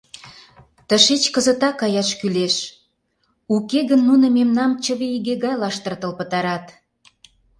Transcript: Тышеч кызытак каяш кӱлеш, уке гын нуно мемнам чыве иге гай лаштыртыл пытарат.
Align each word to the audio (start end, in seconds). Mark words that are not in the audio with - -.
Тышеч 0.87 1.23
кызытак 1.35 1.75
каяш 1.81 2.09
кӱлеш, 2.19 2.55
уке 3.55 3.79
гын 3.89 4.01
нуно 4.09 4.25
мемнам 4.37 4.71
чыве 4.83 5.07
иге 5.17 5.33
гай 5.43 5.55
лаштыртыл 5.61 6.11
пытарат. 6.19 6.65